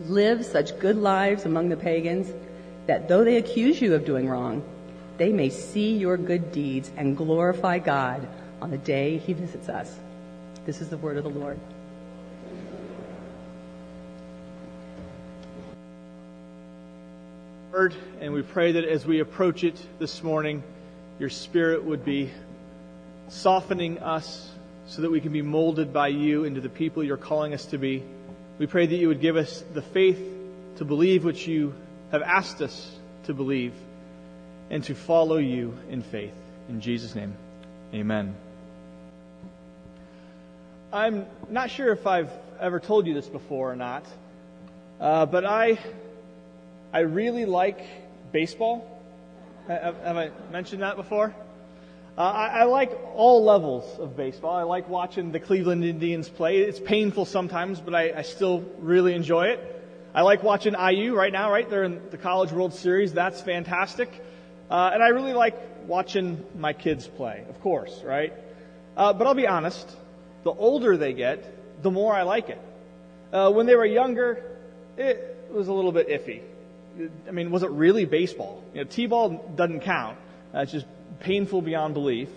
[0.00, 2.32] Live such good lives among the pagans
[2.86, 4.62] that though they accuse you of doing wrong,
[5.16, 8.26] they may see your good deeds and glorify God
[8.60, 9.96] on the day he visits us.
[10.66, 11.58] This is the word of the Lord.
[17.72, 20.62] Word, and we pray that as we approach it this morning,
[21.18, 22.30] your spirit would be
[23.28, 24.50] softening us
[24.86, 27.78] so that we can be molded by you into the people you're calling us to
[27.78, 28.02] be.
[28.56, 30.20] We pray that you would give us the faith
[30.76, 31.74] to believe what you
[32.12, 33.72] have asked us to believe
[34.70, 36.34] and to follow you in faith.
[36.68, 37.34] In Jesus' name,
[37.92, 38.36] amen.
[40.92, 44.06] I'm not sure if I've ever told you this before or not,
[45.00, 45.78] uh, but I,
[46.92, 47.80] I really like
[48.30, 48.88] baseball.
[49.66, 51.34] Have, have I mentioned that before?
[52.16, 54.54] Uh, I, I, like all levels of baseball.
[54.54, 56.58] I like watching the Cleveland Indians play.
[56.58, 59.82] It's painful sometimes, but I, I still really enjoy it.
[60.14, 61.68] I like watching IU right now, right?
[61.68, 63.12] They're in the College World Series.
[63.12, 64.08] That's fantastic.
[64.70, 65.56] Uh, and I really like
[65.88, 68.32] watching my kids play, of course, right?
[68.96, 69.90] Uh, but I'll be honest,
[70.44, 72.60] the older they get, the more I like it.
[73.32, 74.56] Uh, when they were younger,
[74.96, 76.42] it was a little bit iffy.
[77.26, 78.62] I mean, was it really baseball?
[78.72, 80.16] You know, T-ball doesn't count.
[80.54, 80.86] It's just
[81.20, 82.28] painful beyond belief.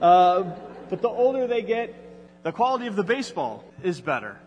[0.00, 0.54] Uh,
[0.90, 1.94] but the older they get,
[2.42, 4.38] the quality of the baseball is better.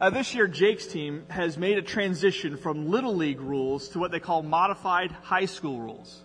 [0.00, 4.10] Uh, this year, Jake's team has made a transition from Little League rules to what
[4.10, 6.22] they call modified high school rules.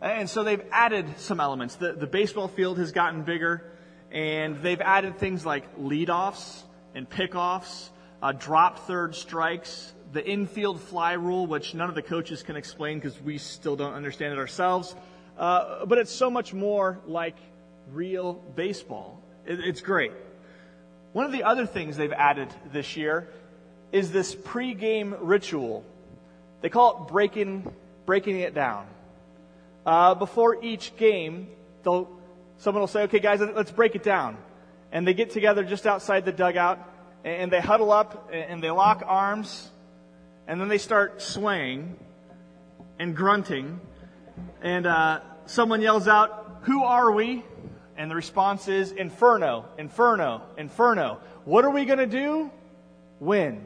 [0.00, 1.76] And so they've added some elements.
[1.76, 3.64] The, the baseball field has gotten bigger,
[4.12, 6.62] and they've added things like leadoffs
[6.94, 7.88] and pickoffs,
[8.22, 12.98] uh, drop third strikes, the infield fly rule, which none of the coaches can explain
[12.98, 14.94] because we still don't understand it ourselves.
[15.36, 17.36] Uh, but it's so much more like
[17.92, 19.20] real baseball.
[19.46, 20.12] It, it's great.
[21.12, 23.28] One of the other things they've added this year
[23.92, 25.84] is this pregame ritual.
[26.60, 27.72] They call it breaking,
[28.04, 28.86] breaking it down.
[29.84, 31.48] Uh, before each game,
[31.84, 32.08] they'll,
[32.58, 34.36] someone will say, okay, guys, let's break it down.
[34.90, 36.78] And they get together just outside the dugout
[37.24, 39.70] and they huddle up and they lock arms
[40.46, 41.96] and then they start swaying
[42.98, 43.80] and grunting
[44.62, 47.44] and uh, someone yells out, Who are we?
[47.96, 51.18] And the response is, Inferno, Inferno, Inferno.
[51.44, 52.50] What are we going to do?
[53.20, 53.64] Win.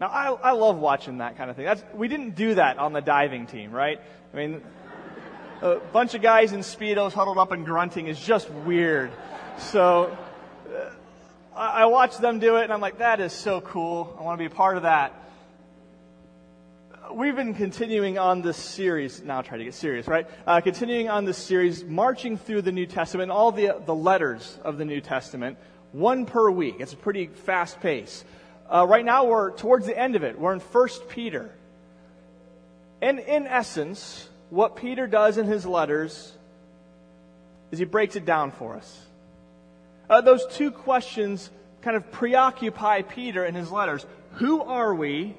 [0.00, 1.64] Now, I, I love watching that kind of thing.
[1.64, 4.00] That's, we didn't do that on the diving team, right?
[4.32, 4.62] I mean,
[5.62, 9.10] a bunch of guys in Speedos huddled up and grunting is just weird.
[9.58, 10.16] So,
[10.68, 10.90] uh,
[11.56, 14.14] I, I watch them do it and I'm like, that is so cool.
[14.18, 15.27] I want to be a part of that
[17.12, 19.22] we've been continuing on this series.
[19.22, 20.26] Now, try to get serious, right?
[20.46, 24.78] Uh, continuing on this series, marching through the New Testament, all the the letters of
[24.78, 25.58] the New Testament,
[25.92, 26.76] one per week.
[26.78, 28.24] It's a pretty fast pace.
[28.68, 30.38] Uh, right now, we're towards the end of it.
[30.38, 31.54] We're in First Peter,
[33.00, 36.32] and in essence, what Peter does in his letters
[37.70, 39.06] is he breaks it down for us.
[40.08, 41.50] Uh, those two questions
[41.82, 44.06] kind of preoccupy Peter in his letters.
[44.32, 45.36] Who are we?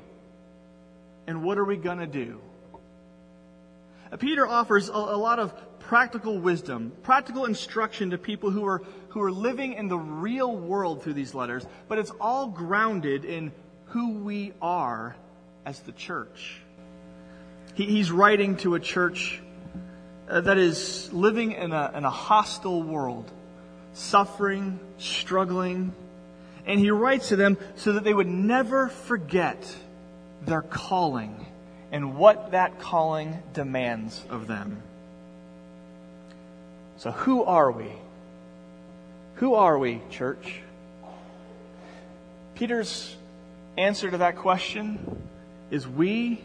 [1.29, 2.41] And what are we going to do?
[4.11, 8.81] Uh, Peter offers a, a, lot of practical wisdom, practical instruction to people who are,
[9.09, 13.51] who are living in the real world through these letters, but it's all grounded in
[13.89, 15.15] who we are
[15.67, 16.61] as the church.
[17.75, 19.39] He, he's writing to a church
[20.27, 23.31] uh, that is living in a, in a hostile world,
[23.93, 25.93] suffering, struggling,
[26.65, 29.63] and he writes to them so that they would never forget
[30.45, 31.45] their calling
[31.91, 34.83] and what that calling demands of them.
[36.97, 37.91] So, who are we?
[39.35, 40.61] Who are we, church?
[42.55, 43.15] Peter's
[43.77, 45.23] answer to that question
[45.71, 46.41] is we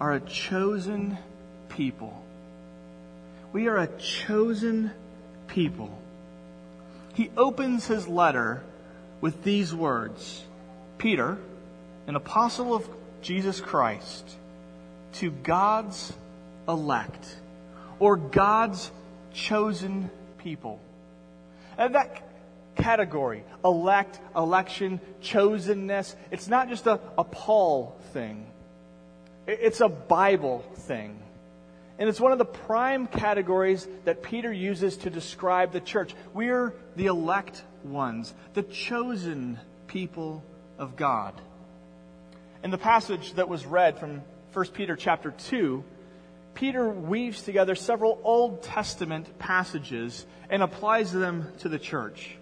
[0.00, 1.18] are a chosen
[1.68, 2.18] people.
[3.52, 4.90] We are a chosen
[5.48, 5.90] people.
[7.12, 8.62] He opens his letter
[9.20, 10.44] with these words
[10.98, 11.36] Peter,
[12.06, 12.88] an apostle of
[13.24, 14.36] Jesus Christ
[15.14, 16.12] to God's
[16.68, 17.36] elect
[17.98, 18.90] or God's
[19.32, 20.78] chosen people.
[21.78, 22.22] And that,
[22.76, 26.14] category elect, election, chosenness.
[26.30, 28.46] It's not just a, a Paul thing,
[29.46, 31.18] it's a Bible thing.
[31.96, 36.12] And it's one of the prime categories that Peter uses to describe the church.
[36.32, 40.42] We're the elect ones, the chosen people
[40.76, 41.40] of God.
[42.64, 44.22] In the passage that was read from
[44.54, 45.84] 1 Peter chapter 2,
[46.54, 52.38] Peter weaves together several Old Testament passages and applies them to the church.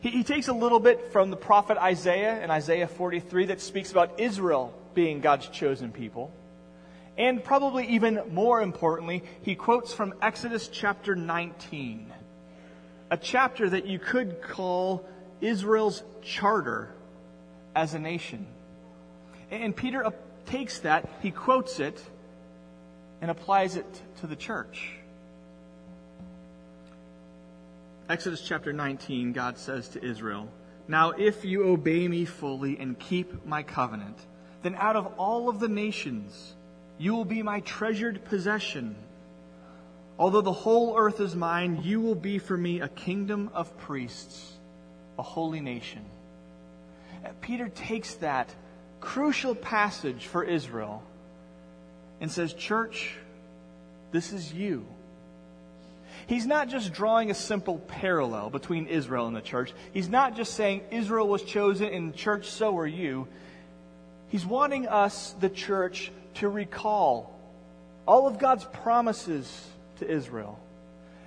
[0.00, 3.92] He, he, takes a little bit from the prophet Isaiah in Isaiah 43 that speaks
[3.92, 6.34] about Israel being God's chosen people.
[7.16, 12.12] And probably even more importantly, he quotes from Exodus chapter 19,
[13.12, 15.08] a chapter that you could call
[15.40, 16.92] Israel's charter
[17.76, 18.48] as a nation.
[19.52, 20.10] And Peter
[20.46, 22.02] takes that, he quotes it,
[23.20, 24.94] and applies it to the church.
[28.08, 30.48] Exodus chapter 19, God says to Israel,
[30.88, 34.16] Now if you obey me fully and keep my covenant,
[34.62, 36.54] then out of all of the nations
[36.98, 38.96] you will be my treasured possession.
[40.18, 44.52] Although the whole earth is mine, you will be for me a kingdom of priests,
[45.18, 46.04] a holy nation.
[47.40, 48.54] Peter takes that
[49.02, 51.02] crucial passage for Israel
[52.20, 53.14] and says, Church,
[54.12, 54.86] this is you.
[56.28, 59.74] He's not just drawing a simple parallel between Israel and the church.
[59.92, 63.26] He's not just saying Israel was chosen and church, so are you.
[64.28, 67.38] He's wanting us, the church, to recall
[68.06, 69.68] all of God's promises
[69.98, 70.58] to Israel.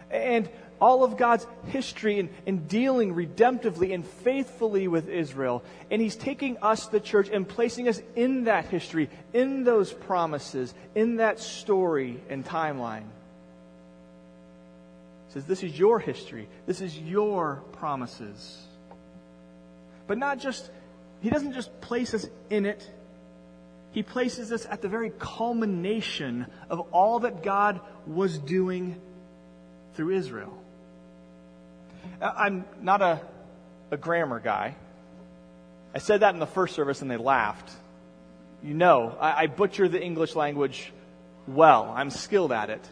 [0.10, 0.50] And
[0.80, 5.64] all of God's history in, in dealing redemptively and faithfully with Israel.
[5.90, 10.74] And He's taking us, the church, and placing us in that history, in those promises,
[10.94, 13.06] in that story and timeline.
[15.28, 18.62] He says, This is your history, this is your promises.
[20.08, 20.70] But not just,
[21.22, 22.90] He doesn't just place us in it.
[23.92, 29.00] He places us at the very culmination of all that God was doing
[29.94, 30.54] through Israel.
[32.22, 33.22] Uh, I'm not a,
[33.92, 34.76] a grammar guy.
[35.94, 37.72] I said that in the first service and they laughed.
[38.64, 40.92] You know, I, I butcher the English language
[41.48, 41.94] well.
[41.96, 42.84] I'm skilled at it.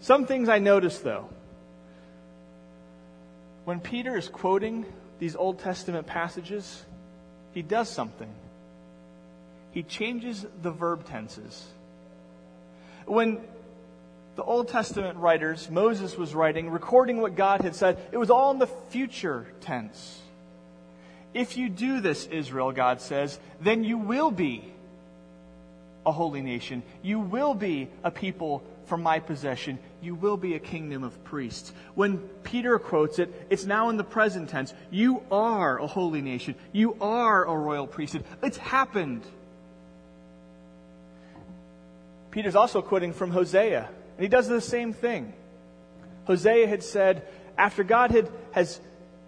[0.00, 1.28] Some things I noticed though.
[3.64, 4.86] When Peter is quoting
[5.18, 6.84] these Old Testament passages,
[7.52, 8.32] he does something.
[9.72, 11.66] He changes the verb tenses.
[13.06, 13.40] When
[14.36, 18.50] the Old Testament writers, Moses was writing, recording what God had said, it was all
[18.50, 20.20] in the future tense.
[21.32, 24.64] If you do this, Israel, God says, then you will be
[26.04, 26.82] a holy nation.
[27.02, 29.78] You will be a people for my possession.
[30.00, 31.72] You will be a kingdom of priests.
[31.94, 34.72] When Peter quotes it, it's now in the present tense.
[34.90, 36.54] You are a holy nation.
[36.72, 38.24] You are a royal priesthood.
[38.42, 39.22] It's happened.
[42.30, 43.88] Peter's also quoting from Hosea.
[44.16, 45.32] And he does the same thing.
[46.24, 47.26] Hosea had said,
[47.58, 48.80] after God had, has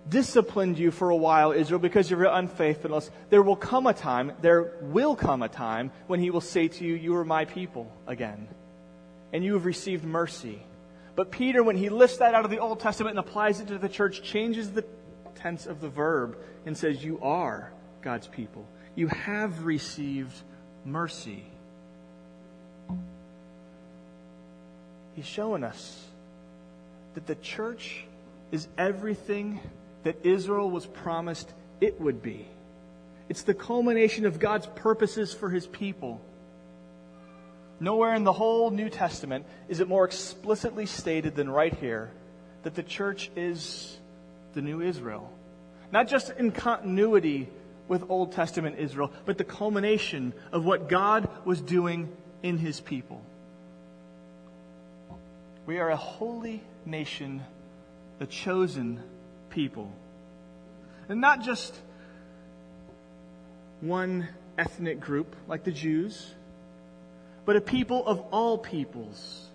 [0.09, 4.33] disciplined you for a while, Israel, because of your unfaithfulness, there will come a time,
[4.41, 7.93] there will come a time when he will say to you, You are my people
[8.07, 8.49] again,
[9.33, 10.63] and you have received mercy.
[11.15, 13.79] But Peter, when he lifts that out of the Old Testament and applies it to
[13.79, 14.85] the church, changes the
[15.35, 18.67] tense of the verb and says, You are God's people.
[18.95, 20.37] You have received
[20.85, 21.45] mercy.
[25.19, 26.01] He's showing us
[27.15, 28.05] that the church
[28.53, 29.59] is everything
[30.05, 32.47] that Israel was promised it would be.
[33.29, 36.21] It's the culmination of God's purposes for his people.
[37.81, 42.13] Nowhere in the whole New Testament is it more explicitly stated than right here
[42.63, 43.99] that the church is
[44.55, 45.33] the new Israel.
[45.91, 47.49] Not just in continuity
[47.89, 52.09] with Old Testament Israel, but the culmination of what God was doing
[52.45, 53.21] in his people.
[55.69, 57.43] We are a holy nation,
[58.21, 59.03] a chosen
[59.51, 59.93] people.
[61.11, 61.79] And not just
[63.83, 66.33] one ethnic group like the Jews,
[67.45, 69.47] but a people of all peoples.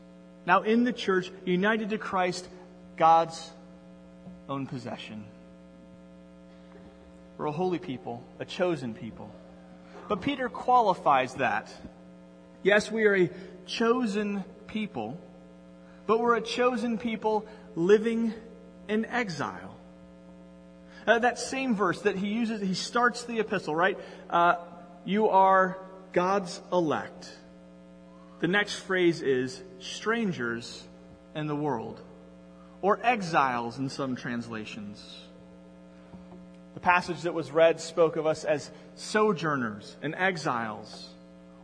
[0.46, 2.48] Now in the church, united to Christ,
[2.96, 3.50] God's
[4.48, 5.24] own possession.
[7.40, 9.32] We're a holy people, a chosen people.
[10.08, 11.74] But Peter qualifies that.
[12.62, 13.32] Yes, we are a
[13.66, 15.18] chosen people
[16.06, 17.46] but we're a chosen people
[17.76, 18.34] living
[18.88, 19.76] in exile.
[21.06, 23.98] Uh, that same verse that he uses, he starts the epistle, right?
[24.30, 24.56] Uh,
[25.06, 25.78] you are
[26.14, 27.30] God's elect.
[28.40, 30.84] The next phrase is strangers
[31.36, 32.02] in the world,
[32.82, 35.22] or exiles in some translations.
[36.74, 41.13] The passage that was read spoke of us as sojourners and exiles,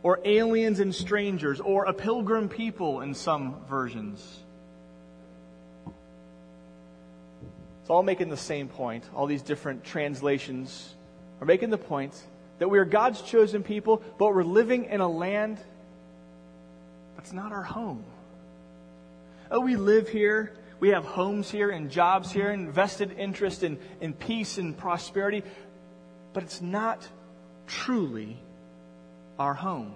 [0.02, 4.40] or aliens and strangers, or a pilgrim people in some versions.
[7.82, 9.04] It's all making the same point.
[9.14, 10.94] All these different translations
[11.40, 12.14] are making the point
[12.58, 15.58] that we are God's chosen people, but we're living in a land
[17.16, 18.04] that's not our home.
[19.50, 20.54] Oh, we live here.
[20.78, 25.42] We have homes here and jobs here and vested interest in, in peace and prosperity,
[26.32, 27.06] but it's not
[27.66, 28.38] truly
[29.40, 29.94] our home.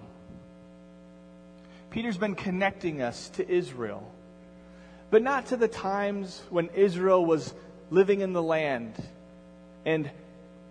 [1.91, 4.11] Peter's been connecting us to Israel,
[5.11, 7.53] but not to the times when Israel was
[7.91, 8.95] living in the land
[9.85, 10.09] and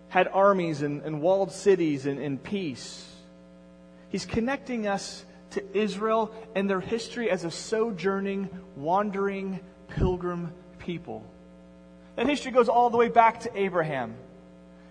[0.09, 3.09] had armies and, and walled cities and, and peace.
[4.09, 11.25] He's connecting us to Israel and their history as a sojourning, wandering, pilgrim people.
[12.17, 14.15] That history goes all the way back to Abraham.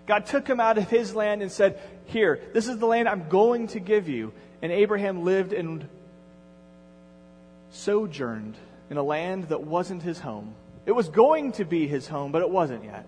[0.07, 3.29] God took him out of his land and said, Here, this is the land I'm
[3.29, 4.33] going to give you.
[4.61, 5.87] And Abraham lived and
[7.71, 8.55] sojourned
[8.89, 10.55] in a land that wasn't his home.
[10.85, 13.05] It was going to be his home, but it wasn't yet.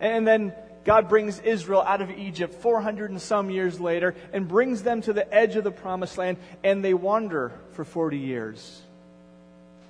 [0.00, 0.52] And then
[0.84, 5.12] God brings Israel out of Egypt 400 and some years later and brings them to
[5.12, 8.82] the edge of the promised land, and they wander for 40 years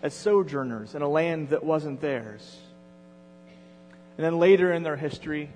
[0.02, 2.56] as sojourners in a land that wasn't theirs.
[4.16, 5.50] And then later in their history,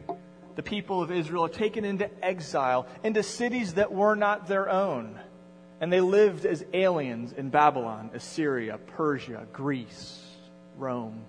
[0.56, 5.18] the people of Israel are taken into exile, into cities that were not their own.
[5.80, 10.22] And they lived as aliens in Babylon, Assyria, Persia, Greece.
[10.76, 11.24] Rome.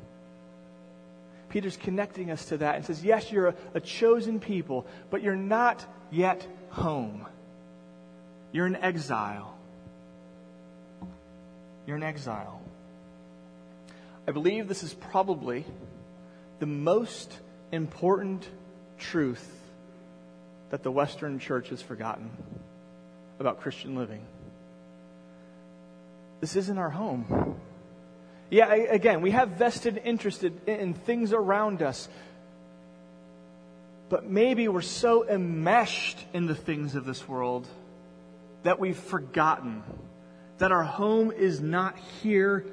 [1.50, 5.36] Peter's connecting us to that and says, Yes, you're a, a chosen people, but you're
[5.36, 7.26] not yet home.
[8.52, 9.56] You're in exile.
[11.86, 12.62] You're in exile.
[14.28, 15.66] I believe this is probably
[16.60, 17.38] the most
[17.72, 18.48] important
[19.12, 19.50] truth
[20.70, 22.30] that the Western church has forgotten
[23.40, 24.26] about Christian living.
[26.42, 27.56] This isn't our home.
[28.50, 32.08] Yeah, again, we have vested interest in things around us.
[34.10, 37.68] But maybe we're so enmeshed in the things of this world
[38.64, 39.84] that we've forgotten
[40.60, 42.66] that our home is not here.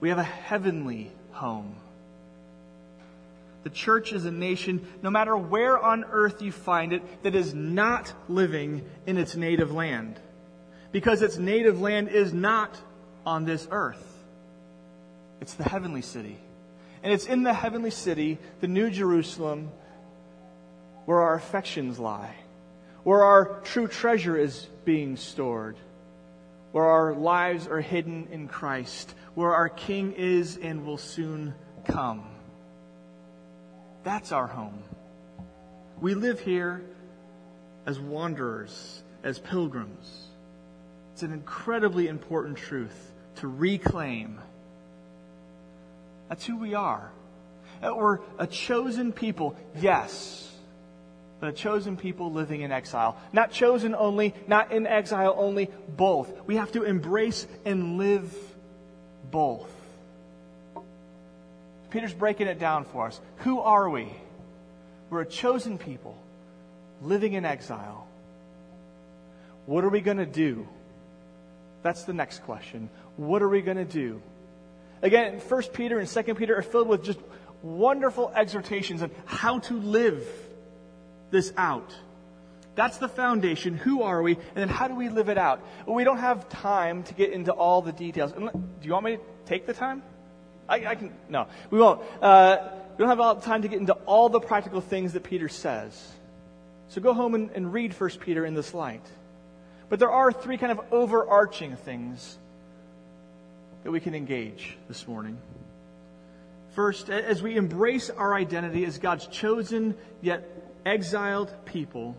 [0.00, 1.76] We have a heavenly home.
[3.68, 7.52] The church is a nation, no matter where on earth you find it, that is
[7.52, 10.18] not living in its native land.
[10.90, 12.74] Because its native land is not
[13.26, 14.02] on this earth.
[15.42, 16.38] It's the heavenly city.
[17.02, 19.70] And it's in the heavenly city, the New Jerusalem,
[21.04, 22.36] where our affections lie,
[23.02, 25.76] where our true treasure is being stored,
[26.72, 32.24] where our lives are hidden in Christ, where our King is and will soon come.
[34.08, 34.82] That's our home.
[36.00, 36.82] We live here
[37.84, 40.28] as wanderers, as pilgrims.
[41.12, 44.40] It's an incredibly important truth to reclaim
[46.30, 47.12] that's who we are.
[47.82, 50.56] Uh, we're a chosen people, yes,
[51.38, 53.18] but a chosen people living in exile.
[53.34, 56.32] Not chosen only, not in exile only, both.
[56.46, 58.34] We have to embrace and live
[59.30, 59.70] both.
[61.90, 63.20] Peter's breaking it down for us.
[63.38, 64.12] Who are we?
[65.10, 66.16] We're a chosen people
[67.02, 68.06] living in exile.
[69.66, 70.66] What are we going to do?
[71.82, 72.90] That's the next question.
[73.16, 74.20] What are we going to do?
[75.02, 77.20] Again, 1 Peter and 2 Peter are filled with just
[77.62, 80.26] wonderful exhortations on how to live
[81.30, 81.94] this out.
[82.74, 83.76] That's the foundation.
[83.76, 84.34] Who are we?
[84.34, 85.60] And then how do we live it out?
[85.86, 88.32] We don't have time to get into all the details.
[88.32, 88.50] Do
[88.82, 90.02] you want me to take the time?
[90.68, 91.12] I, I can.
[91.28, 92.02] No, we won't.
[92.20, 92.58] Uh,
[92.96, 95.48] we don't have all the time to get into all the practical things that Peter
[95.48, 96.12] says.
[96.88, 99.06] So go home and, and read 1 Peter in this light.
[99.88, 102.38] But there are three kind of overarching things
[103.84, 105.38] that we can engage this morning.
[106.74, 110.48] First, as we embrace our identity as God's chosen yet
[110.84, 112.16] exiled people,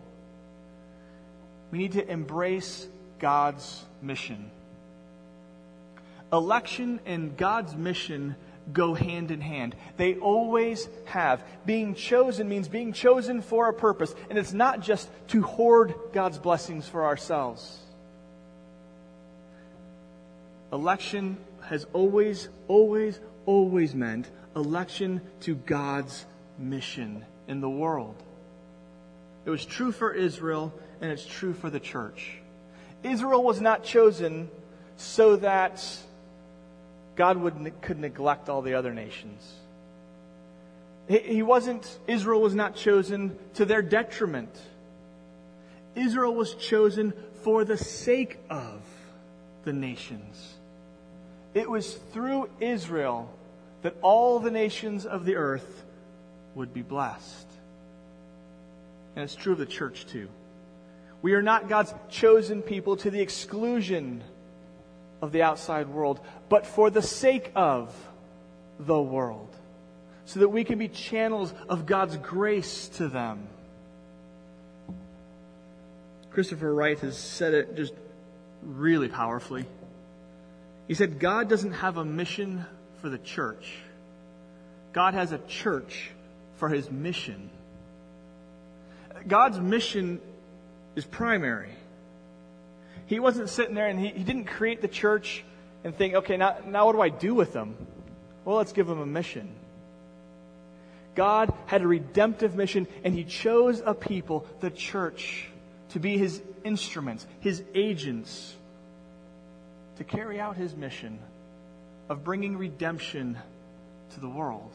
[1.72, 2.88] we need to embrace
[3.20, 4.50] God's mission.
[6.32, 8.36] Election and God's mission
[8.72, 9.76] go hand in hand.
[9.98, 11.44] They always have.
[11.66, 16.38] Being chosen means being chosen for a purpose, and it's not just to hoard God's
[16.38, 17.78] blessings for ourselves.
[20.72, 26.26] Election has always, always, always meant election to God's
[26.58, 28.22] mission in the world.
[29.46, 32.38] It was true for Israel, and it's true for the church.
[33.02, 34.50] Israel was not chosen
[34.98, 35.84] so that
[37.20, 39.54] God would, could neglect all the other nations.
[41.10, 44.58] He wasn't, Israel was not chosen to their detriment.
[45.96, 48.82] Israel was chosen for the sake of
[49.66, 50.54] the nations.
[51.54, 53.30] It was through Israel
[53.82, 55.84] that all the nations of the earth
[56.56, 57.48] would be blessed.
[59.18, 60.30] And it's true of the church too.
[61.22, 64.24] We are not God's chosen people to the exclusion
[65.22, 67.94] of the outside world, but for the sake of
[68.80, 69.54] the world,
[70.26, 73.48] so that we can be channels of God's grace to them.
[76.32, 77.94] Christopher Wright has said it just
[78.62, 79.66] really powerfully.
[80.88, 82.66] He said, God doesn't have a mission
[83.02, 83.74] for the church,
[84.94, 86.12] God has a church
[86.58, 87.50] for his mission.
[89.28, 90.22] God's mission
[90.96, 91.72] is primary.
[93.10, 95.44] He wasn't sitting there and he, he didn't create the church
[95.84, 97.76] and think, okay, now, now what do I do with them?
[98.46, 99.50] Well, let's give them a mission.
[101.16, 105.50] God had a redemptive mission and he chose a people, the church,
[105.90, 108.56] to be his instruments, his agents,
[109.98, 111.18] to carry out his mission
[112.10, 113.40] of bringing redemption
[114.14, 114.72] to the world.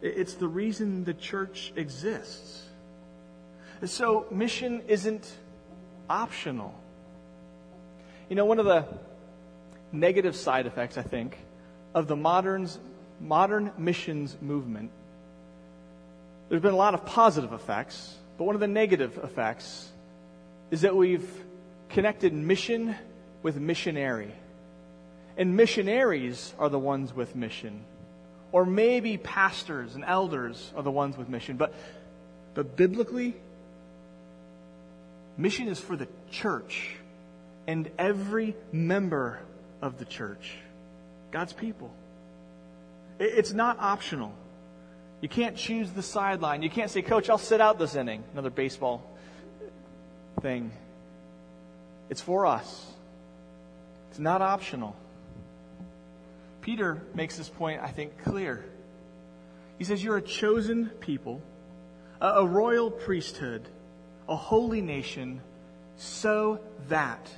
[0.00, 2.69] It's the reason the church exists.
[3.84, 5.30] So, mission isn't
[6.08, 6.74] optional.
[8.28, 8.84] You know, one of the
[9.90, 11.38] negative side effects, I think,
[11.94, 12.78] of the moderns,
[13.20, 14.90] modern missions movement,
[16.50, 19.88] there's been a lot of positive effects, but one of the negative effects
[20.70, 21.28] is that we've
[21.88, 22.94] connected mission
[23.42, 24.32] with missionary.
[25.36, 27.84] And missionaries are the ones with mission.
[28.52, 31.56] Or maybe pastors and elders are the ones with mission.
[31.56, 31.72] But,
[32.54, 33.36] but biblically,
[35.40, 36.96] mission is for the church
[37.66, 39.40] and every member
[39.82, 40.54] of the church,
[41.30, 41.90] God's people.
[43.18, 44.32] It's not optional.
[45.20, 46.62] You can't choose the sideline.
[46.62, 48.24] You can't say, Coach, I'll sit out this inning.
[48.32, 49.02] Another baseball
[50.40, 50.72] thing.
[52.08, 52.86] It's for us,
[54.10, 54.96] it's not optional.
[56.60, 58.64] Peter makes this point, I think, clear.
[59.78, 61.40] He says, You're a chosen people,
[62.20, 63.66] a, royal priesthood,
[64.30, 65.42] a holy nation,
[65.96, 67.28] so that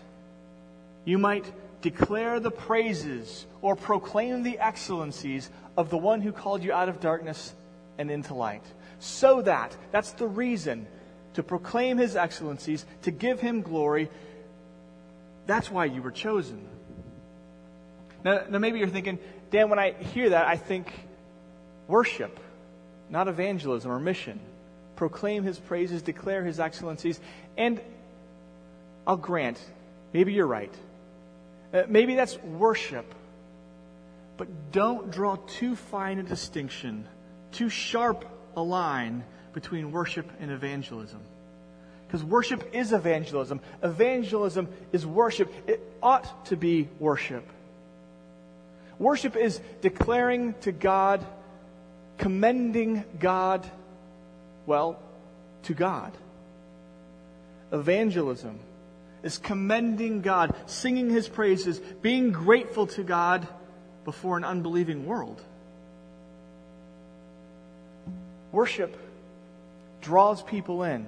[1.05, 1.51] you might
[1.81, 7.01] declare the praises or proclaim the excellencies of the one who called you out of
[7.01, 7.55] darkness
[7.99, 8.63] and into light.
[9.01, 10.87] So that, that's the reason,
[11.35, 14.11] to proclaim his excellencies, to give him glory.
[15.47, 16.65] That's why you were chosen.
[18.23, 19.19] Now, now maybe you're thinking,
[19.51, 20.93] Dan, when I hear that, I think
[21.89, 22.39] worship,
[23.11, 24.39] not evangelism or mission.
[24.97, 27.21] Proclaim his praises, declare his excellencies.
[27.57, 27.81] And
[29.07, 29.59] I'll grant,
[30.13, 30.75] maybe you're right.
[31.73, 33.15] Uh, maybe that's worship.
[34.37, 37.07] But don't draw too fine a distinction,
[37.53, 38.25] too sharp
[38.57, 41.21] a line between worship and evangelism.
[42.07, 43.61] Because worship is evangelism.
[43.83, 45.53] Evangelism is worship.
[45.67, 47.49] It ought to be worship.
[48.99, 51.25] Worship is declaring to God,
[52.19, 53.69] commending God,
[54.67, 54.99] well,
[55.65, 56.17] to God.
[57.73, 58.59] Evangelism
[59.23, 63.47] is commending God, singing his praises, being grateful to God
[64.05, 65.43] before an unbelieving world.
[68.51, 68.97] Worship
[70.01, 71.07] draws people in.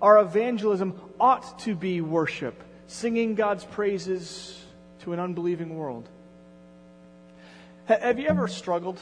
[0.00, 4.64] Our evangelism ought to be worship, singing God's praises
[5.00, 6.08] to an unbelieving world.
[7.86, 9.00] Have you ever struggled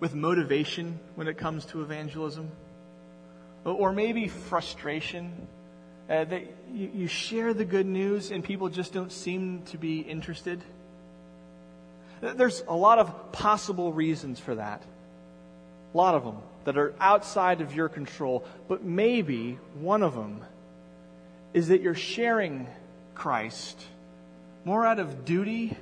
[0.00, 2.50] with motivation when it comes to evangelism?
[3.64, 5.46] Or maybe frustration
[6.08, 10.00] uh, that you, you share the good news and people just don't seem to be
[10.00, 10.60] interested?
[12.20, 14.82] There's a lot of possible reasons for that.
[15.92, 18.44] A lot of them that are outside of your control.
[18.68, 20.42] But maybe one of them
[21.52, 22.66] is that you're sharing
[23.14, 23.80] Christ
[24.64, 25.76] more out of duty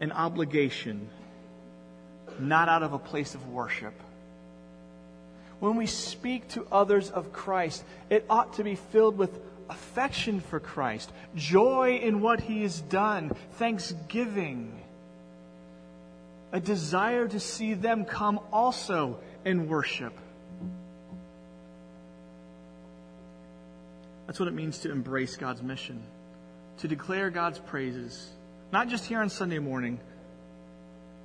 [0.00, 1.08] and obligation
[2.38, 3.94] not out of a place of worship.
[5.58, 9.38] When we speak to others of Christ, it ought to be filled with
[9.68, 14.80] affection for Christ, joy in what he has done, thanksgiving,
[16.52, 20.12] a desire to see them come also in worship.
[24.26, 26.02] That's what it means to embrace God's mission,
[26.78, 28.30] to declare God's praises,
[28.72, 30.00] not just here on Sunday morning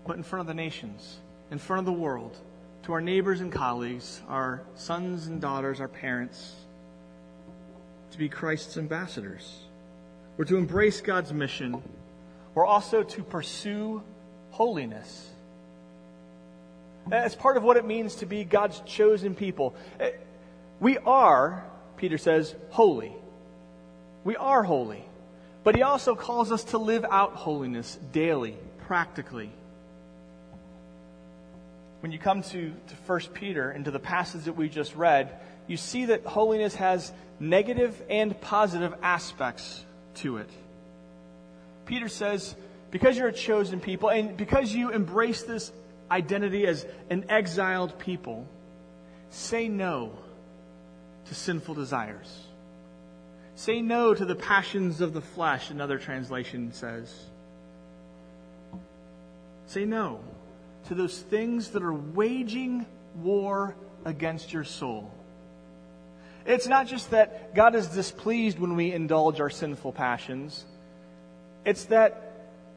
[0.06, 1.18] but in front of the nations,
[1.52, 2.38] in front of the world,
[2.84, 6.54] to our neighbors and colleagues, our sons and daughters, our parents,
[8.12, 9.64] to be Christ's ambassadors.
[10.38, 11.82] We're to embrace God's mission.
[12.54, 14.04] We're also to pursue
[14.52, 15.30] holiness.
[17.12, 19.76] As part of what it means to be God's chosen people.
[20.00, 20.12] Eh,
[20.80, 21.66] we are,
[21.98, 23.14] Peter says, holy.
[24.24, 25.04] We are holy.
[25.64, 29.52] But he also calls us to live out holiness daily, practically.
[32.06, 35.40] When you come to, to 1 Peter and to the passage that we just read,
[35.66, 39.84] you see that holiness has negative and positive aspects
[40.18, 40.52] to it.
[41.88, 42.56] Peter says,
[42.92, 45.72] because you're a chosen people and because you embrace this
[46.12, 48.48] identity as an exiled people,
[49.32, 50.12] say no
[51.26, 52.46] to sinful desires.
[53.56, 57.12] Say no to the passions of the flesh, another translation says.
[59.66, 60.22] Say no
[60.88, 65.12] to those things that are waging war against your soul.
[66.46, 70.64] It's not just that God is displeased when we indulge our sinful passions.
[71.66, 72.22] It's that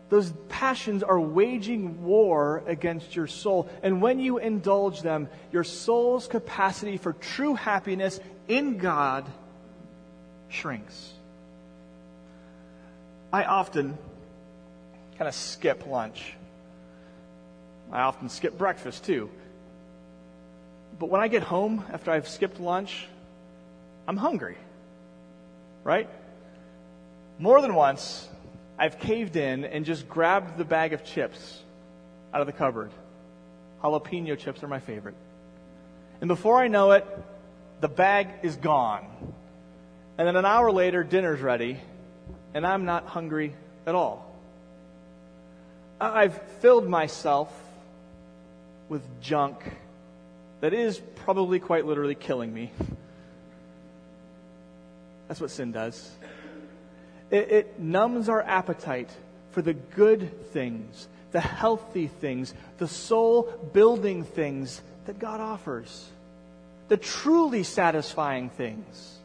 [0.09, 3.68] those passions are waging war against your soul.
[3.83, 9.27] And when you indulge them, your soul's capacity for true happiness in God
[10.49, 11.12] shrinks.
[13.31, 13.99] I often
[15.18, 16.35] kind of skip lunch.
[17.90, 19.31] I often skip breakfast too.
[20.98, 23.07] But when I get home after I've skipped lunch,
[24.07, 24.57] I'm hungry.
[25.85, 26.09] Right?
[27.38, 28.29] More than once,
[28.79, 31.62] I've caved in and just grabbed the bag of chips
[32.35, 32.90] out of the cupboard.
[33.83, 35.14] Jalapeno chips are my favorite.
[36.20, 37.07] And before I know it,
[37.81, 39.07] the bag is gone.
[40.18, 41.79] And then an hour later, dinner's ready,
[42.55, 43.55] and I'm not hungry
[43.87, 44.27] at all.
[46.01, 47.53] I've filled myself
[48.88, 49.62] with junk
[50.61, 52.70] that is probably quite literally killing me.
[55.29, 56.11] That's what sin does.
[57.31, 59.11] It, it numbs our appetite
[59.53, 66.09] for the good things, the healthy things, the soul building things that God offers,
[66.88, 69.18] the truly satisfying things.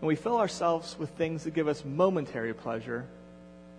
[0.00, 3.06] And we fill ourselves with things that give us momentary pleasure,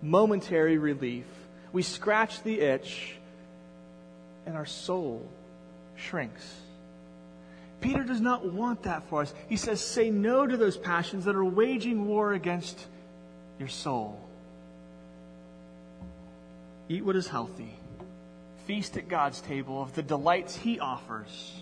[0.02, 1.26] momentary relief.
[1.72, 3.17] We scratch the itch,
[4.48, 5.28] and our soul
[5.94, 6.42] shrinks.
[7.82, 9.34] Peter does not want that for us.
[9.46, 12.78] He says, say no to those passions that are waging war against
[13.58, 14.18] your soul.
[16.88, 17.74] Eat what is healthy.
[18.66, 21.54] Feast at God's table of the delights He offers.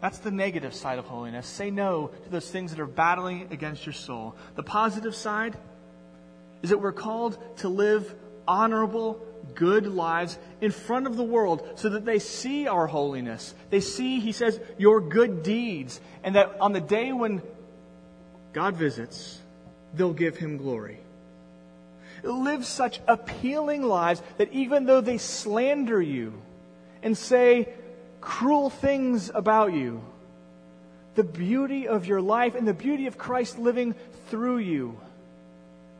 [0.00, 1.46] That's the negative side of holiness.
[1.46, 4.36] Say no to those things that are battling against your soul.
[4.54, 5.58] The positive side
[6.62, 8.14] is that we're called to live
[8.46, 9.20] honorable,
[9.54, 13.54] good lives in front of the world so that they see our holiness.
[13.70, 16.00] They see, he says, your good deeds.
[16.22, 17.42] And that on the day when
[18.52, 19.40] God visits,
[19.94, 20.98] they'll give him glory.
[22.22, 26.32] Live such appealing lives that even though they slander you
[27.02, 27.68] and say
[28.20, 30.02] cruel things about you,
[31.14, 33.94] the beauty of your life and the beauty of Christ living
[34.28, 34.98] through you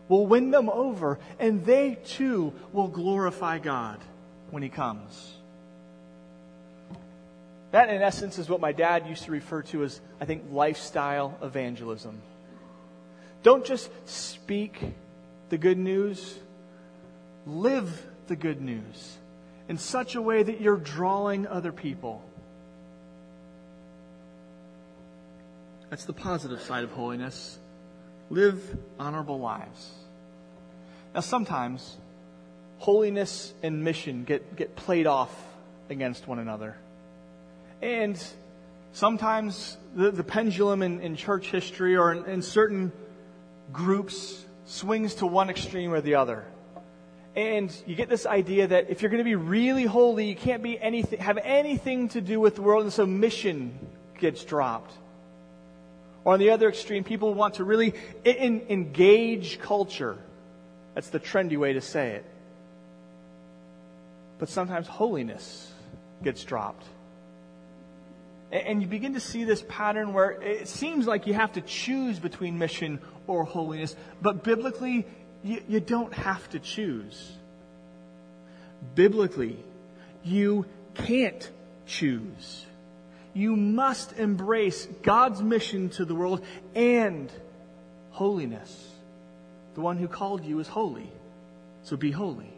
[0.08, 3.98] will win them over, and they too will glorify God
[4.50, 5.32] when He comes.
[7.70, 11.36] That, in essence, is what my dad used to refer to as, I think, lifestyle
[11.42, 12.20] evangelism.
[13.42, 14.80] Don't just speak
[15.48, 16.38] the good news,
[17.46, 19.18] live the good news
[19.68, 22.22] in such a way that you're drawing other people.
[25.90, 27.58] That's the positive side of holiness
[28.30, 28.60] live
[28.98, 29.90] honorable lives.
[31.14, 31.96] Now, sometimes
[32.78, 35.32] holiness and mission get, get played off
[35.88, 36.76] against one another.
[37.80, 38.22] And
[38.92, 42.92] sometimes the, the pendulum in, in church history or in, in certain
[43.72, 46.44] groups swings to one extreme or the other.
[47.36, 50.62] And you get this idea that if you're going to be really holy, you can't
[50.62, 53.76] be anything, have anything to do with the world, and so mission
[54.18, 54.92] gets dropped.
[56.24, 60.18] Or on the other extreme, people want to really in, engage culture.
[60.94, 62.24] That's the trendy way to say it.
[64.38, 65.70] But sometimes holiness
[66.22, 66.86] gets dropped.
[68.50, 72.18] And you begin to see this pattern where it seems like you have to choose
[72.18, 73.96] between mission or holiness.
[74.22, 75.06] But biblically,
[75.42, 77.32] you, you don't have to choose.
[78.94, 79.58] Biblically,
[80.22, 81.50] you can't
[81.86, 82.64] choose
[83.34, 86.44] you must embrace God's mission to the world
[86.74, 87.30] and
[88.10, 88.92] holiness.
[89.74, 91.10] The one who called you is holy.
[91.82, 92.50] So be holy.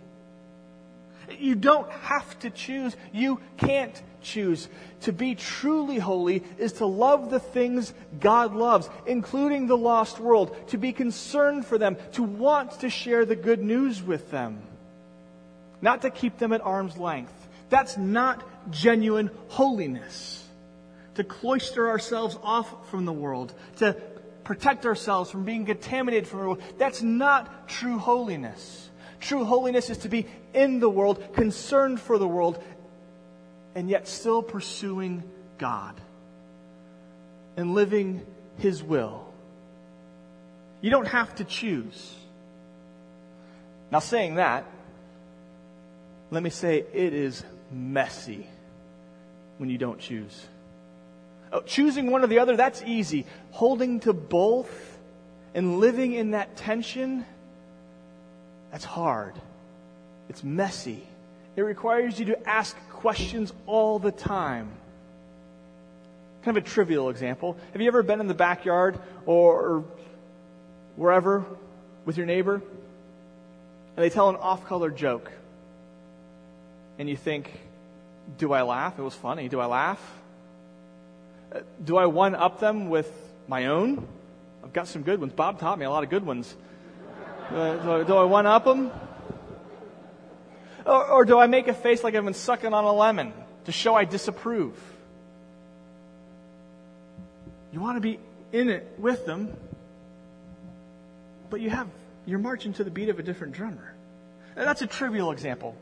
[1.38, 2.94] You don't have to choose.
[3.12, 4.68] You can't choose.
[5.02, 10.54] To be truly holy is to love the things God loves, including the lost world,
[10.68, 14.58] to be concerned for them, to want to share the good news with them,
[15.80, 17.32] not to keep them at arm's length,
[17.68, 20.45] That's not genuine holiness.
[21.16, 23.94] To cloister ourselves off from the world, to
[24.44, 28.90] protect ourselves from being contaminated from the world, that's not true holiness.
[29.18, 32.62] True holiness is to be in the world, concerned for the world,
[33.74, 35.22] and yet still pursuing
[35.58, 36.00] God
[37.56, 38.24] and living
[38.58, 39.26] His will.
[40.80, 42.14] You don't have to choose.
[43.90, 44.66] Now, saying that,
[46.30, 48.46] let me say it is messy
[49.58, 50.46] when you don't choose.
[51.52, 53.26] Oh, choosing one or the other, that's easy.
[53.50, 54.98] Holding to both
[55.54, 57.24] and living in that tension,
[58.72, 59.34] that's hard.
[60.28, 61.06] It's messy.
[61.54, 64.70] It requires you to ask questions all the time.
[66.42, 67.56] Kind of a trivial example.
[67.72, 69.84] Have you ever been in the backyard or
[70.96, 71.44] wherever
[72.04, 75.30] with your neighbor and they tell an off color joke?
[76.98, 77.50] And you think,
[78.38, 78.98] do I laugh?
[78.98, 79.48] It was funny.
[79.48, 80.00] Do I laugh?
[81.84, 83.10] Do I one up them with
[83.48, 84.06] my own?
[84.64, 85.32] I've got some good ones.
[85.32, 86.54] Bob taught me a lot of good ones.
[87.50, 88.90] Do I, do I, one up them?
[90.84, 93.32] Or, or do I make a face like I've been sucking on a lemon
[93.66, 94.76] to show I disapprove?
[97.72, 98.18] You want to be
[98.52, 99.56] in it with them,
[101.50, 101.88] but you have
[102.26, 103.94] you're marching to the beat of a different drummer.
[104.56, 105.76] That's a trivial example.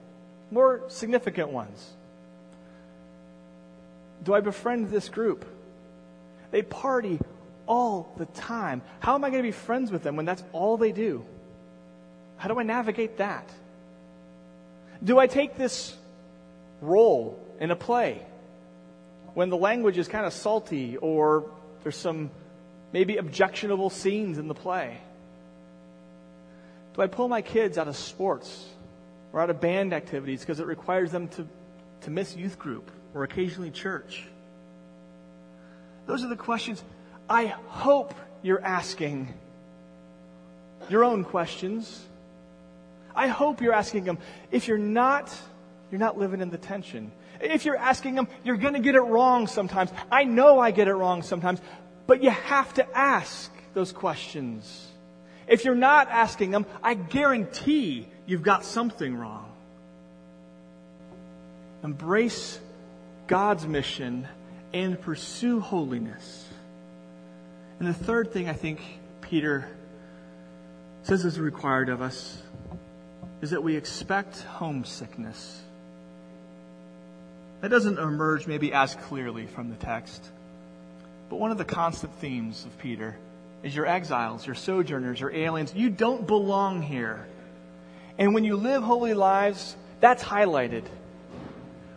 [0.51, 1.93] More significant ones.
[4.23, 5.47] Do I befriend this group?
[6.55, 7.19] They party
[7.67, 8.83] all the time.
[9.01, 11.25] How am I going to be friends with them when that's all they do?
[12.37, 13.51] How do I navigate that?
[15.03, 15.97] Do I take this
[16.81, 18.25] role in a play
[19.35, 21.51] when the language is kind of salty or
[21.83, 22.31] there's some
[22.93, 24.99] maybe objectionable scenes in the play?
[26.95, 28.65] Do I pull my kids out of sports
[29.33, 31.49] or out of band activities because it requires them to,
[32.03, 34.29] to miss youth group or occasionally church?
[36.07, 36.83] Those are the questions
[37.29, 39.33] I hope you're asking.
[40.89, 42.05] Your own questions.
[43.15, 44.19] I hope you're asking them.
[44.51, 45.35] If you're not,
[45.91, 47.13] you're not living in the tension.
[47.41, 49.91] If you're asking them, you're going to get it wrong sometimes.
[50.11, 51.61] I know I get it wrong sometimes,
[52.07, 54.89] but you have to ask those questions.
[55.47, 59.51] If you're not asking them, I guarantee you've got something wrong.
[61.83, 62.59] Embrace
[63.27, 64.27] God's mission
[64.75, 66.47] and pursue holiness.
[67.79, 68.81] And the third thing I think
[69.21, 69.69] Peter
[71.05, 72.43] says is required of us
[73.41, 75.63] is that we expect homesickness.
[77.61, 80.29] That doesn't emerge maybe as clearly from the text.
[81.31, 83.17] But one of the constant themes of Peter
[83.63, 85.73] is your exiles, your sojourners, your aliens.
[85.75, 87.25] You don't belong here.
[88.19, 90.85] And when you live holy lives, that's highlighted.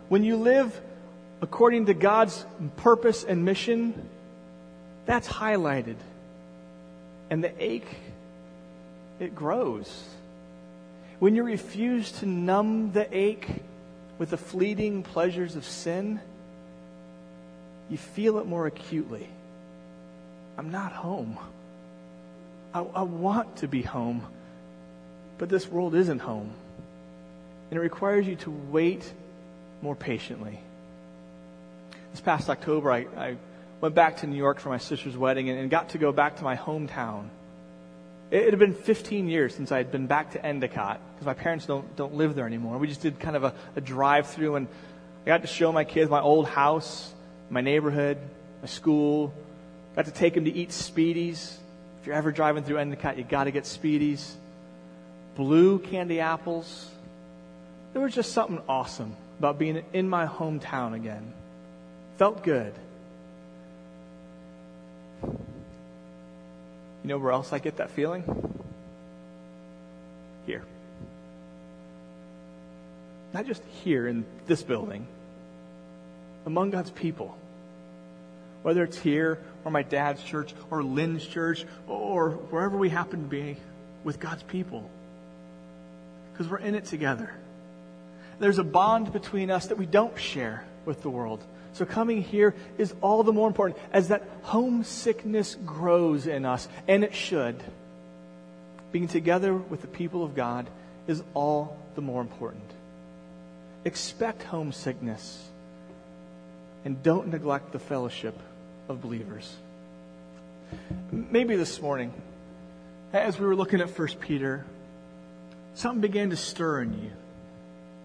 [0.08, 0.80] When you live
[1.40, 2.44] according to God's
[2.76, 4.08] purpose and mission,
[5.06, 5.96] that's highlighted.
[7.30, 7.96] And the ache,
[9.20, 10.04] it grows.
[11.18, 13.48] When you refuse to numb the ache
[14.18, 16.20] with the fleeting pleasures of sin,
[17.88, 19.28] you feel it more acutely.
[20.56, 21.38] I'm not home.
[22.74, 24.26] I, I, want to be home,
[25.38, 26.52] but this world isn't home.
[27.70, 29.10] And it requires you to wait
[29.80, 30.60] more patiently.
[32.12, 33.36] This past October, I, I
[33.80, 36.36] went back to New York for my sister's wedding and, and got to go back
[36.36, 37.28] to my hometown.
[38.30, 41.64] It, had been 15 years since I had been back to Endicott because my parents
[41.64, 42.76] don't, don't live there anymore.
[42.78, 44.68] We just did kind of a, a drive through and
[45.24, 47.12] I got to show my kids my old house,
[47.50, 48.18] my neighborhood,
[48.60, 49.32] my school.
[49.96, 51.56] Got to take them to eat Spiedies.
[52.00, 54.32] If you're ever driving through Endicott, you got to get Spiedies.
[55.34, 56.90] Blue candy apples.
[57.92, 61.32] There was just something awesome about being in my hometown again.
[62.18, 62.74] Felt good.
[65.22, 68.24] You know where else I get that feeling?
[70.44, 70.64] Here.
[73.32, 75.06] Not just here in this building,
[76.44, 77.38] among God's people.
[78.62, 83.28] Whether it's here or my dad's church or Lynn's church or wherever we happen to
[83.28, 83.56] be
[84.02, 84.90] with God's people.
[86.32, 87.32] Because we're in it together.
[88.40, 91.44] There's a bond between us that we don't share with the world.
[91.78, 97.04] So coming here is all the more important as that homesickness grows in us, and
[97.04, 97.62] it should.
[98.90, 100.68] Being together with the people of God
[101.06, 102.68] is all the more important.
[103.84, 105.46] Expect homesickness
[106.84, 108.36] and don't neglect the fellowship
[108.88, 109.48] of believers.
[111.12, 112.12] Maybe this morning,
[113.12, 114.66] as we were looking at 1 Peter,
[115.74, 117.12] something began to stir in you.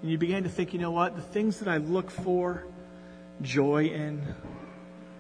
[0.03, 2.65] and you began to think, you know what, the things that I look for
[3.41, 4.21] joy in,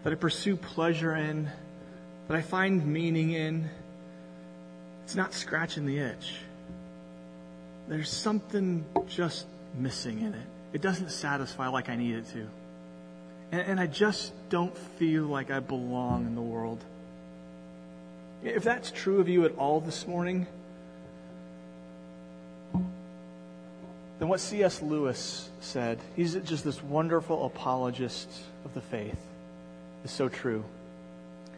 [0.03, 1.49] that I pursue pleasure in,
[2.27, 3.69] that I find meaning in,
[5.03, 6.35] it's not scratching the itch.
[7.87, 9.45] There's something just
[9.77, 10.47] missing in it.
[10.71, 12.47] It doesn't satisfy like I need it to.
[13.51, 16.83] And, and I just don't feel like I belong in the world.
[18.43, 20.47] If that's true of you at all this morning,
[24.23, 24.81] then what C.S.
[24.81, 28.29] Lewis said, he's just this wonderful apologist
[28.63, 29.19] of the faith,
[30.05, 30.63] is so true.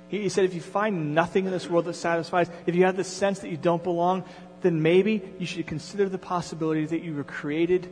[0.08, 3.04] He, said, if you find nothing in this world that satisfies, if you have the
[3.04, 4.24] sense that you don't belong,
[4.64, 7.88] then maybe you should consider the possibility that you were created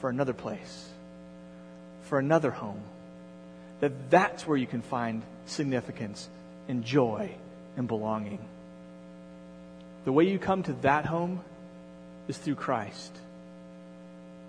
[0.00, 0.88] for another place,
[2.04, 2.80] for another home.
[3.80, 6.26] That that's where you can find significance
[6.68, 7.32] and joy
[7.76, 8.38] and belonging.
[10.06, 11.42] The way you come to that home
[12.28, 13.14] is through Christ.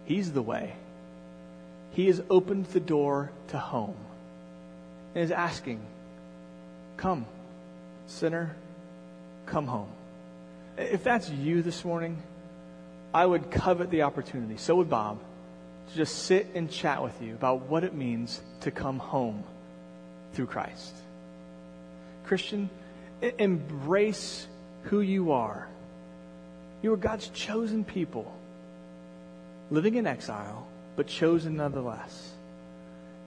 [0.09, 0.73] He's the way.
[1.91, 3.95] He has opened the door to home
[5.13, 5.79] and is asking,
[6.97, 7.27] Come,
[8.07, 8.55] sinner,
[9.45, 9.91] come home.
[10.79, 12.23] If that's you this morning,
[13.13, 15.19] I would covet the opportunity, so would Bob,
[15.91, 19.43] to just sit and chat with you about what it means to come home
[20.33, 20.95] through Christ.
[22.23, 22.71] Christian,
[23.21, 24.47] embrace
[24.85, 25.67] who you are.
[26.81, 28.33] You are God's chosen people,
[29.71, 32.31] living in exile, but chosen nonetheless.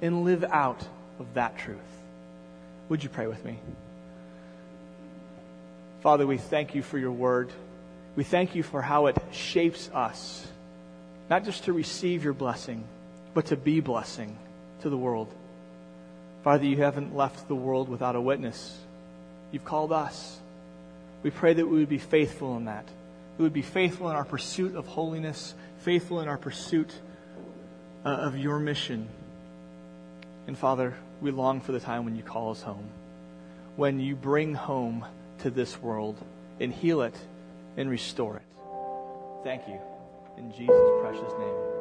[0.01, 0.85] And live out
[1.21, 1.79] of that truth.
[2.89, 3.59] Would you pray with me?
[6.03, 7.51] Father, we thank you for your word.
[8.17, 10.47] We thank you for how it shapes us,
[11.31, 12.85] not just to receive your blessing,
[13.35, 14.37] but to be blessing
[14.83, 15.33] to the world.
[16.43, 18.77] Father, you haven't left the world without a witness.
[19.53, 20.39] You've called us.
[21.23, 22.85] We pray that we would be faithful in that.
[23.39, 26.93] We would be faithful in our pursuit of holiness, faithful in our pursuit
[28.05, 29.09] uh, of your mission.
[30.47, 32.89] And Father, we long for the time when you call us home,
[33.77, 35.05] when you bring home
[35.39, 36.19] to this world
[36.61, 37.17] and heal it
[37.77, 38.43] and restore it.
[39.45, 39.79] Thank you.
[40.39, 41.73] In Jesus' precious name.